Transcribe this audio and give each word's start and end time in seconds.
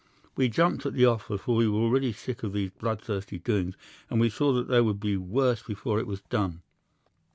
We 0.35 0.49
jumped 0.49 0.83
at 0.87 0.95
the 0.95 1.05
offer, 1.05 1.37
for 1.37 1.55
we 1.55 1.67
were 1.67 1.77
already 1.77 2.11
sick 2.11 2.41
of 2.41 2.53
these 2.53 2.71
bloodthirsty 2.71 3.37
doings, 3.37 3.75
and 4.09 4.19
we 4.19 4.31
saw 4.31 4.51
that 4.53 4.67
there 4.67 4.83
would 4.83 4.99
be 4.99 5.15
worse 5.15 5.61
before 5.61 5.99
it 5.99 6.07
was 6.07 6.21
done. 6.21 6.63